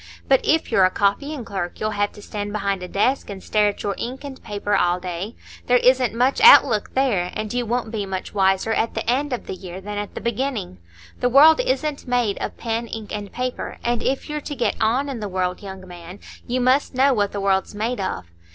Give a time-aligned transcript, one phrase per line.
[0.27, 3.67] But if you're a copying clerk, you'll have to stand behind a desk, and stare
[3.69, 5.35] at your ink and paper all day;
[5.67, 9.31] there isn't much out look there, and you won't be much wiser at the end
[9.31, 10.79] of the year than at the beginning.
[11.19, 15.07] The world isn't made of pen, ink, and paper, and if you're to get on
[15.07, 18.25] in the world, young man, you must know what the world's made of.